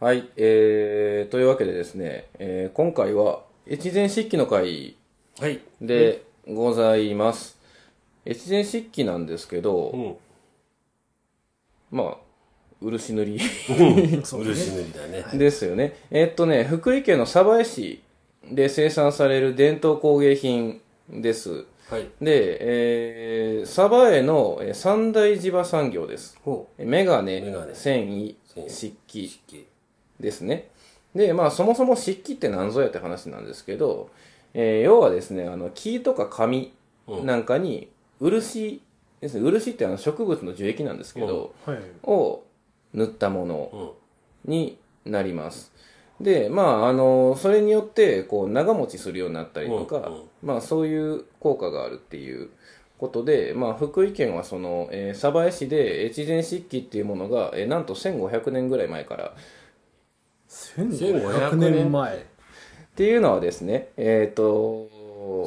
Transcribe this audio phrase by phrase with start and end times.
[0.00, 4.96] はい、えー、というわけでですね、えー今回は越前漆器の会
[5.38, 5.60] はい。
[5.78, 7.58] でございます。
[8.26, 10.16] 越前漆器なんですけど、うん。
[11.90, 12.16] まあ、
[12.80, 13.38] 漆塗り
[14.24, 15.38] 漆塗りだね。
[15.38, 15.92] ですよね。
[16.10, 18.00] えっとね、福井県の鯖江市
[18.50, 20.80] で生産される伝統工芸品
[21.10, 21.66] です。
[21.90, 22.08] はい。
[22.22, 26.38] で、えー、鯖江のえー三大地場産業です。
[26.42, 29.69] ほメガネメガネ繊維、繊維漆器漆器。
[30.20, 30.68] ですね。
[31.14, 34.10] で、まあ、そもそも漆器って何ぞやって話なんですけど、
[34.54, 36.72] えー要はですね、あの、木とか紙
[37.24, 37.88] なんかに、
[38.20, 38.80] 漆
[39.20, 41.78] ですね、漆ってあの植物の樹液なんですけど、はい。
[42.04, 42.42] を
[42.94, 43.96] 塗ったもの
[44.46, 44.50] うん。
[44.52, 45.72] になります。
[46.20, 52.50] で、まあ、あの、それによって、こう、長持ちするようになったりとか、まあ、そういう効果があるっていう
[52.98, 59.34] ことで、まあ、福井県はその、えー鯖江市で越前漆器っていうものが、えーなんと1500年ぐらい前から、
[60.50, 62.16] 1500年前。
[62.16, 62.18] っ
[62.96, 64.88] ていうのはですね、えっ、と、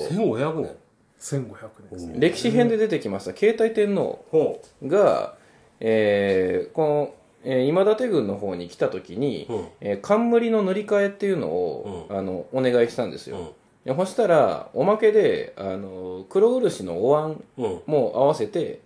[0.10, 0.76] 1500年。
[1.20, 2.16] 1500年ですね。
[2.20, 5.36] 歴史編で出てきました慶太天皇ほが、
[5.80, 13.36] えーこの、えー今立軍の方に来た時に、うんえー冠の塗り替えっていうのを、あのお願いしたんですう。
[13.36, 13.54] うよ、ん。
[13.86, 17.82] でそしたらおまけであの黒漆のお椀うん。
[17.86, 18.82] も合わせて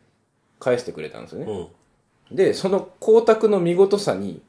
[0.60, 1.46] 返してくれたんですよね、
[2.30, 2.36] うん。
[2.36, 4.42] でその光沢の見事さに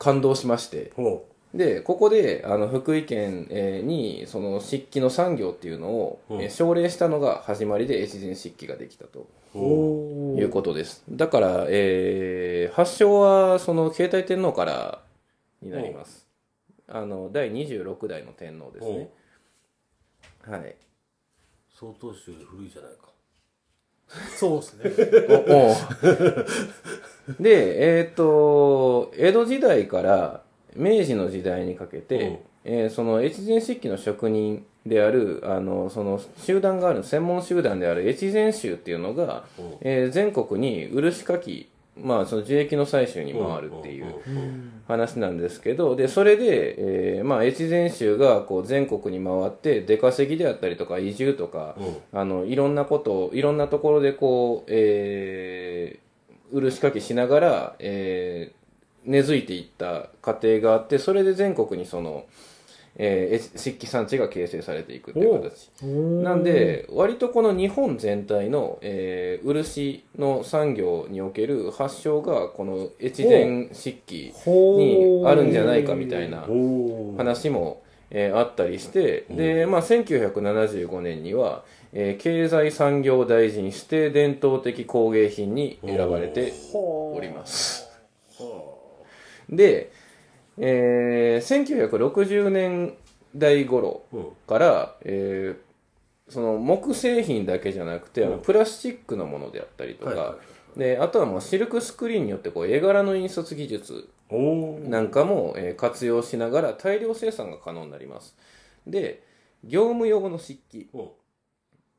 [0.00, 0.92] 感動しまして。
[0.96, 6.36] ほでここであの福井県、えーにその漆器の産業っていうのを、う。
[6.36, 9.26] んえー奨励したのが始まりで越前漆器ができたと。
[9.54, 11.02] いうことです。
[11.10, 15.02] だから、えー発祥はその慶太天皇から
[15.60, 16.26] になります。
[16.88, 19.10] あの第26代の天皇ですね。
[20.46, 20.60] はい。
[20.60, 20.76] う。
[21.68, 23.10] 曹洞宗より古いじゃないか。
[24.36, 24.90] そうですね。
[25.48, 25.74] おお
[27.38, 30.42] で、えっ、と、江戸時代から
[30.76, 39.74] 明治の時代にかけて、えーその越前漆器の職人である、あの、その集団がある、専門集団である越前宗っていうのが、うん。
[39.80, 44.14] えー全国に漆かき、まあ、その樹液の採取に回るっていう
[44.86, 51.76] 話なんですけど、で、それで、えーまあ、越前州がこう全国に回って、出稼ぎであったりとか、移住とか、
[52.12, 56.09] あの、いろんなことを、いろんなところでこう、えー、
[56.52, 62.26] 漆かきしながら、えー、根付いていった過程があって、それで全国にその、
[62.96, 65.70] えー、漆器産地が形成されていくっていう形。
[66.22, 76.46] なんで、割とこの日本全体の、えー、漆の産業における発祥が、この越前漆器にあるんじゃないかみたいな
[77.16, 81.62] 話も、えーあったりして、で、まあ、1975年には、
[81.92, 87.88] えー経済産業大臣指定伝統的工芸品に選ばれております。
[89.48, 89.90] で、
[90.58, 92.94] えー1960年
[93.34, 94.26] 代頃うん。
[94.46, 95.70] から、えー
[96.32, 100.36] その木製品だけじゃなくて、あのプラスチックのものであったりとか、はいは
[100.76, 104.08] であとはもうシルクスクリーンによってこう絵柄の印刷技術
[104.88, 108.36] なんかも、えー活用しながら大量生産が可能になります
[108.86, 109.22] で
[109.64, 111.08] 業務用の漆器うん。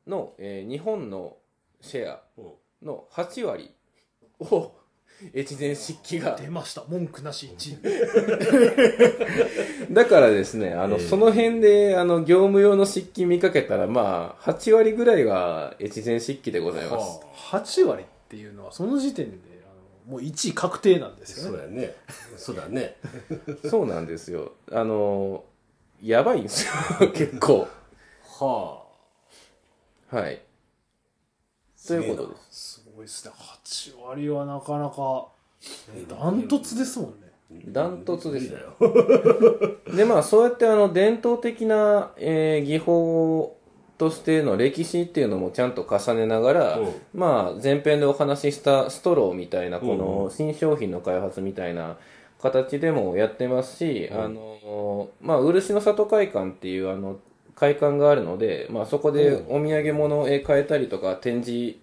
[0.06, 1.36] の、えー日本の
[1.80, 2.86] シェアうん。
[2.86, 3.70] の8割
[4.40, 4.72] を
[5.36, 6.82] 越前漆器が出ました。
[6.88, 7.78] 文句なし1。
[9.94, 17.20] だからですねあの、えーその辺であの業務用の漆器見かけたらまあ8割ぐらいは越前漆器でございます
[17.52, 21.58] 8割っていうのは、その時点で、あのもう1位確定なんですよね。
[21.58, 21.96] そうやね。
[22.38, 22.96] そうだね。
[23.68, 25.44] そうなんですよあの
[26.02, 26.72] やばいんですよ
[27.12, 27.68] 結構
[28.40, 28.82] は
[30.10, 30.42] はい
[31.86, 33.32] ということですすごいですね。
[33.36, 35.28] 8割はなかなか、
[36.08, 37.32] ダントツですもんね。
[37.66, 39.94] ダントツですだねよ。
[39.94, 43.58] でまあそうやってあの伝統的な、えー技法
[44.02, 46.88] としての歴史っていうのもちゃんと重ねながら、うん。
[47.14, 51.96] まあ前編でお話ししたストローみたいなこの新商品の開発みたいな
[52.40, 57.18] 形でもやってますし、あのまあ漆の里会館っていうあの
[57.54, 61.76] 会館があるので、まあ、そこでお土産物をえー買えたりとか展示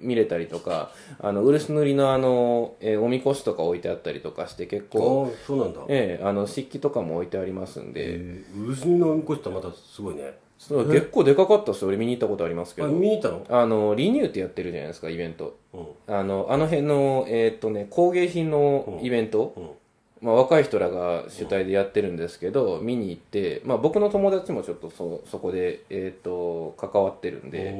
[0.00, 0.90] 見れたりとか
[1.20, 5.80] あの漆塗りのあの、えーおみこしとか置いてあったりとかして結あ構あ、そうなんだ。
[5.88, 10.32] ええあの漆器とかも置いてありますんで、えー、漆のみこしってまたすごいね。
[10.60, 11.88] そう結構でかかったっすよ。
[11.88, 13.46] 俺見に行ったことありますけあ、ど見に行ったの？
[13.48, 15.56] あのリニューってやってるじゃないですかイベント。
[15.72, 15.86] うん。
[16.14, 19.70] あのあの辺のえーっとね工芸品のイベント、うん。
[20.20, 27.74] まあ、若い人らが主体でやってるんですけど、見に行って、まあ、僕の友達もちょっとそそこで、えー、と関わってるんで、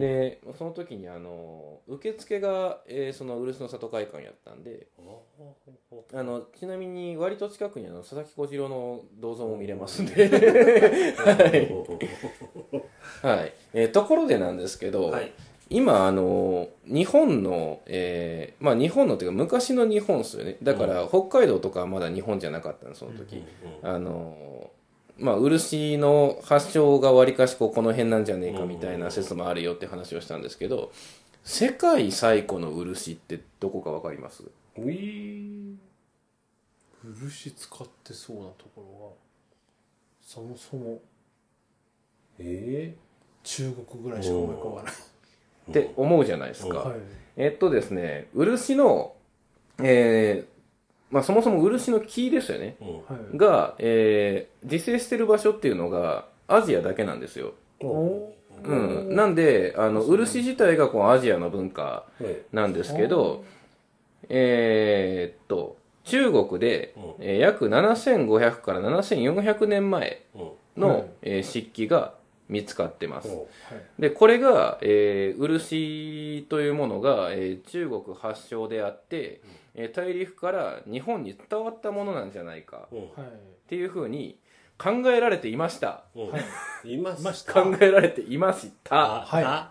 [0.00, 4.86] でその時にあの受付が、えーその漆の里会館やったんで
[6.14, 10.28] あのちなみに割と近くにあの佐々木小次郎の銅像も見れますんで、
[13.22, 13.52] はい。
[13.74, 15.32] えーところでなんですけど、はい
[15.72, 20.58] 今あの日本の、えーまあ日本のっていうか昔の日本っすよね。
[20.62, 23.42] だから北海道とかはまだ日本じゃなかったのその時、
[23.82, 24.70] あの
[25.18, 30.92] まあ漆の発祥がわりかしこうこの辺なんじゃねえかみたいな説もあるよって話をしたんですけど
[31.44, 34.44] 世界最古の漆ってどこかわかります？
[34.78, 35.76] うい。
[37.04, 39.14] 漆使ってそうなところが
[40.22, 41.00] そもそも
[42.38, 42.94] え
[43.42, 44.92] 中国ぐらいしか思い浮かばない、
[45.70, 46.96] って思うじゃないですか、はい。
[47.36, 49.12] えっとですね漆の
[49.82, 50.52] えー
[51.12, 52.76] まあそもそも漆の木ですよね。
[53.36, 57.52] が、えー自生してる場所っていうのがアジアだけなんですよ。
[57.80, 58.32] お
[58.64, 62.36] うん、なんであの漆自体がこうアジアの文化はい。
[62.52, 63.44] なんですけど
[64.28, 67.02] えーっと中国で、うん。
[67.20, 70.82] えー約7500から7400年前うん。
[70.82, 72.14] の、はいえー漆器が
[72.52, 73.28] 見つかってます。
[73.28, 73.46] おは
[73.98, 74.02] い。
[74.02, 79.40] でこれが、えー漆というものが、えー中国発祥であって、
[79.74, 82.96] えー大陸から日本に伝わったものなんじゃないかっ
[83.68, 84.38] ていうふうに
[84.78, 86.04] 考えられていました。
[86.14, 86.24] う。
[86.24, 86.38] んは
[86.84, 86.92] い。
[86.92, 87.54] いましいました。
[87.54, 88.90] 考えられていました。
[88.90, 88.96] た。
[89.24, 89.70] は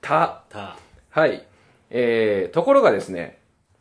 [0.00, 0.44] た。
[0.48, 0.78] た。
[1.10, 1.44] はい。
[1.90, 3.38] えー、ところがですね、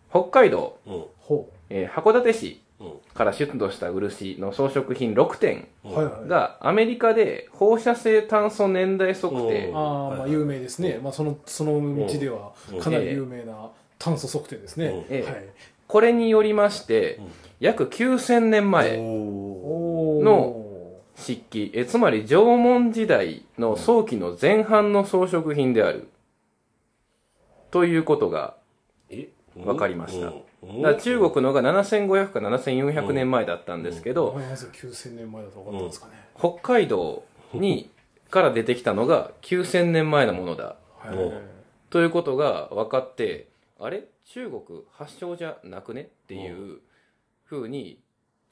[0.10, 0.92] 北海道、う。
[0.92, 2.48] んほえー函館市。
[2.48, 2.65] うん
[3.14, 5.68] から出土した漆の装飾品6点
[6.28, 9.70] がアメリカで放射性炭素年代測定。
[9.70, 9.78] うん。
[9.78, 12.80] ああまあ有名ですね、まあ、そのその道ではうん。
[12.80, 15.26] かなり有名な炭素測定ですね、はい。
[15.88, 17.32] これによりましてうん。
[17.62, 20.62] 約9000年前の
[21.16, 26.10] 漆器えつまり縄文時代の早期の前半の装飾品である。
[27.72, 28.58] ということが
[29.10, 29.30] え？
[29.64, 30.28] わかりました。
[30.28, 30.42] うん
[30.82, 37.24] だ中国のが7500か7400年前だったんですけど、思います9000年前だと分かったんですかね、北海道
[37.54, 37.90] に
[38.30, 40.78] から出てきたのが9000年前のものだ。
[40.98, 41.34] はいお
[41.90, 43.48] ということが分かって
[43.80, 44.04] あれ？
[44.26, 46.02] 中国発祥じゃなくね？
[46.02, 46.80] っていう
[47.46, 48.00] ふうに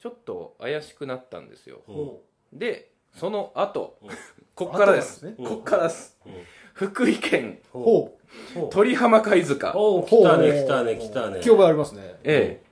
[0.00, 1.82] ちょっと怪しくなったんですよ。
[1.88, 2.58] うん。
[2.58, 3.98] でその後。
[4.02, 4.08] うん。
[4.54, 5.34] こっからです。
[5.36, 6.16] こっからです。
[6.24, 6.32] うん
[6.74, 7.82] 福井県ほ
[8.54, 8.70] ほう。
[8.70, 9.72] 鳥浜貝塚。
[9.76, 10.04] おう。
[10.04, 11.40] ー来たね来たね来たね。
[11.40, 12.16] 記憶ありますね。
[12.24, 12.64] ええ。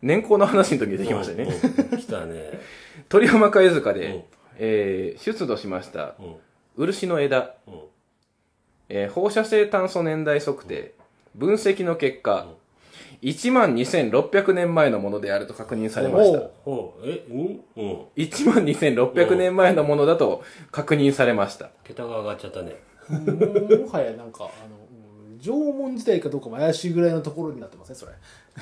[0.00, 1.44] 年功の話の時に出てきましたね。
[1.92, 1.94] う。
[1.96, 2.60] ん来たね。
[3.08, 4.24] 鳥浜貝塚うんで、
[4.58, 6.22] えー出土しましたう。
[6.22, 6.34] ん
[6.76, 7.54] 漆の枝。
[7.66, 7.70] う。
[7.70, 7.74] ん
[8.88, 10.94] えー放射性炭素年代測定。
[11.34, 12.46] 分析の結果、
[13.22, 16.38] 1万2600年前のものであると確認されました。
[16.38, 17.08] おほう。
[17.08, 17.60] えうん？
[17.76, 18.04] うん。
[18.16, 21.70] 1万2600年前のものだと確認されました。
[21.84, 22.76] 桁が上がっちゃったね
[23.08, 24.76] もはやなんかあの
[25.30, 28.12] うん縄文時代かどうかも怪しいぐらいのところになってますねそれ。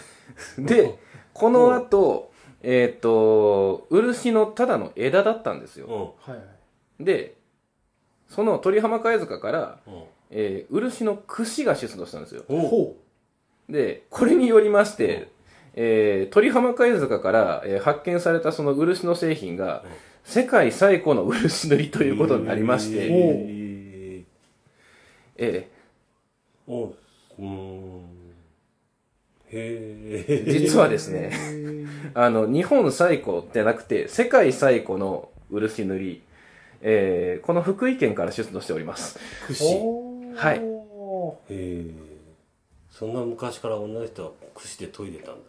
[0.65, 0.99] で
[1.33, 2.31] この後
[2.63, 6.15] えっ、と漆のただの枝だったんですよ。
[6.99, 7.37] で
[8.29, 10.03] その鳥浜貝塚から、うん。
[10.31, 12.45] えー漆の櫛が出土したんですよ。
[12.47, 12.61] ほう。
[12.61, 12.97] ほ
[13.69, 15.29] でこれによりまして、
[15.75, 19.91] えー鳥浜貝塚から、えー発見されたその漆の製品が、うん。
[20.23, 23.60] 世界最古の漆塗りということになりまして、え
[25.41, 26.95] えーお
[27.39, 28.05] うん。
[29.49, 30.53] へーえ。
[30.61, 31.33] 実はですね
[32.15, 36.23] あの日本最古じゃなくて世界最古の漆塗り、
[36.83, 39.19] えーこの福井県から出土しております。
[39.49, 39.65] う櫛。
[40.37, 40.59] はい。
[40.59, 40.61] へ
[41.51, 41.85] え。
[42.91, 45.41] そんな昔から女の人は櫛で研いでたんだ。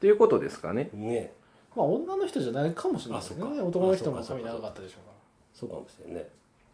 [0.00, 0.88] ということですかね。
[0.94, 1.32] ね。
[1.76, 5.12] まあ女の人じゃないかもしれないですね男の人も髪長かったでしょうか
[5.52, 6.28] そうかもしれんね。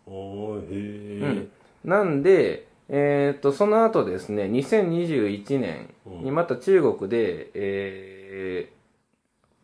[0.07, 1.51] おーへえ、うん
[1.85, 8.81] なんで、えー、とその後ですね2021年にまた中国で、えー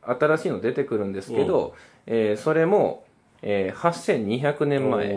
[0.08, 1.74] 新しいの出てくるんですけど、
[2.06, 3.04] えーそれも、
[3.42, 5.12] えー8200年前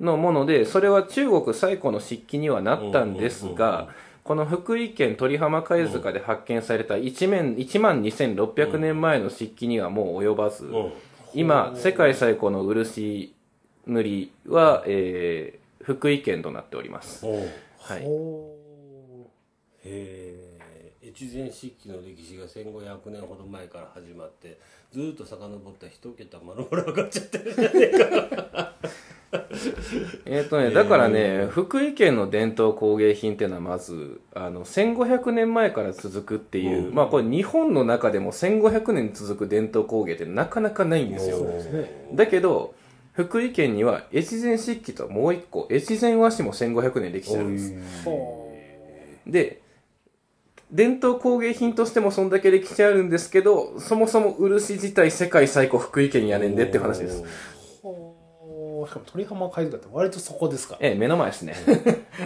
[0.00, 3.56] のものでそれは中国最古の漆器にはなったんですうんうんうんうん。
[3.56, 3.88] が
[4.22, 10.92] この福井県鳥浜貝塚で発見された1面1万2600年前の漆器にはもう及ばず、うん。
[11.32, 13.34] 今世界最古の漆
[13.86, 17.32] 塗りは、えー福井県となっております、は
[17.98, 18.56] い、お
[19.84, 20.34] へ
[21.02, 24.58] え越前漆器の歴史が1500年ほど前から始まって
[24.92, 28.74] ずーっと遡った一桁まるまる上がっちゃってるじゃねえか。
[30.26, 36.94] えっとね、だからね、福井県の伝統工芸品っていうのはまず、あの、1500年前から続くっていう、うん。
[36.94, 41.38] まあこれ日本の中でも1500年続く伝統工芸ってなかなかないんですよ。
[41.60, 42.10] すね。
[42.12, 42.74] だけど、
[43.12, 48.04] 福井県には越前漆器ともう一個、越前和紙も1500年歴史あるんです。
[48.04, 48.52] ほ
[49.26, 49.60] で、
[50.70, 57.22] 伝統工芸品としてもそんだけ歴史あるんですけど、そもそも漆自体世界最古福井県やねんでっていう話です。
[58.86, 61.54] しかも鳥浜海賊だって割とそこですかええ、目の前ですね。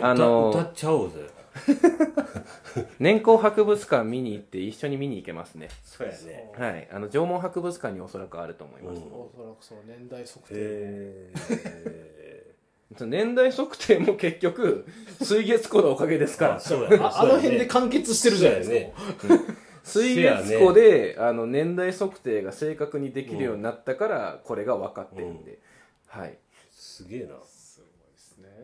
[0.01, 1.27] ああの歌、っちゃおうぜ
[2.99, 5.69] 年功博物館見に行って一緒に見に行けますね。
[5.85, 6.89] そうやねはい。
[6.91, 8.97] あの、縄文博物館におそらくあると思います。
[8.97, 12.55] うんおそらくその年代測定へえ
[12.97, 14.87] その年代測定も結局、
[15.23, 16.61] 水月湖のおかげですから。
[16.61, 19.45] そうやねああの辺で完結してるじゃないですか、
[19.83, 25.59] 水月湖で、あの、年代測定が正確にできるようになったから、これが分かってるんで。
[26.07, 26.39] はい。
[26.73, 27.35] すげえな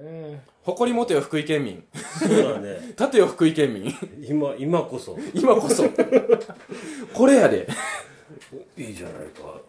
[0.00, 1.84] ね誇り持てよ、福井県民。
[2.18, 3.94] そうだね 立てよ、福井県民。
[4.22, 5.84] 今今こそ今こそ。
[7.14, 7.68] これやで。
[8.76, 9.60] いいじゃないか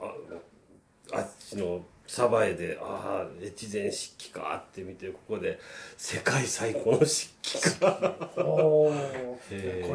[1.12, 5.58] ああっちの鯖江でああ越前漆器かって見てここで
[5.96, 8.18] 世界最高の漆器か。
[8.36, 8.92] こ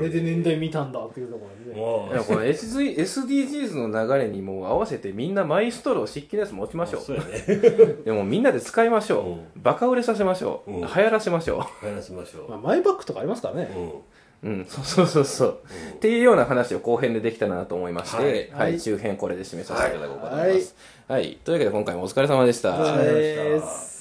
[0.01, 1.81] れで年代見たんだっていうところでね。
[1.81, 7.03] もいやこの SDGs の流れにもう合わせてみんなマイストロー漆器のやつ持ちましょう。
[7.03, 7.29] そうやね。
[8.07, 9.61] でもみんなで使いましょう。
[9.61, 10.71] バカ売れさせましょう。
[10.71, 10.81] うん。
[10.81, 13.91] 流行らせましょ話しましょまあ、マイバッグとかありますからね、う、うん
[14.43, 14.49] う。
[14.49, 15.61] うん、そうそうそうそう。
[15.95, 20.75] っていうような話を後編でできたらなと思いまして、はいはい、はい中編これで締めさせていただこうかと思います。
[21.09, 21.39] はい。
[21.45, 22.75] というわけで今回もお疲れ様でした。
[22.75, 23.96] お疲れ様です